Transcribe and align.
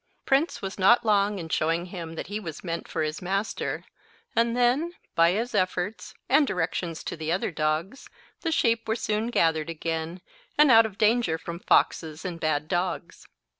Prince 0.25 0.63
was 0.63 0.79
not 0.79 1.05
long 1.05 1.37
in 1.37 1.47
showing 1.47 1.85
him 1.85 2.15
that 2.15 2.25
he 2.25 2.39
was 2.39 2.63
meant 2.63 2.87
for 2.87 3.03
his 3.03 3.21
master, 3.21 3.83
and 4.35 4.57
then, 4.57 4.93
by 5.13 5.29
his 5.29 5.53
efforts, 5.53 6.15
and 6.27 6.47
directions 6.47 7.03
to 7.03 7.15
the 7.15 7.31
other 7.31 7.51
dogs, 7.51 8.09
the 8.39 8.51
sheep 8.51 8.87
were 8.87 8.95
soon 8.95 9.27
gathered 9.27 9.69
again, 9.69 10.19
and 10.57 10.71
out 10.71 10.87
of 10.87 10.97
danger 10.97 11.37
from 11.37 11.59
foxes 11.59 12.25
and 12.25 12.39
bad 12.39 12.67
dogs. 12.67 13.27